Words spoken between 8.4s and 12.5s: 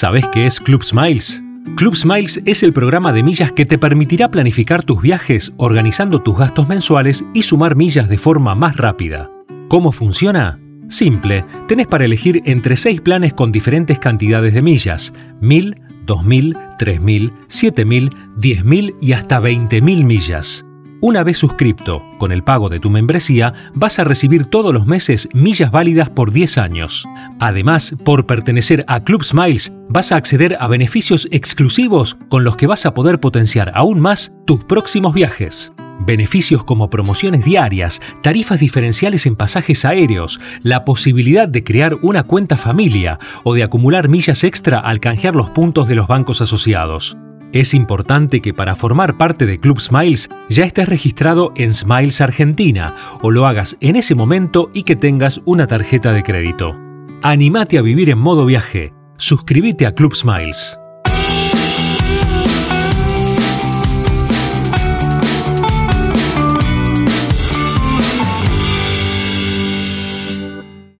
más rápida. ¿Cómo funciona? Simple, tenés para elegir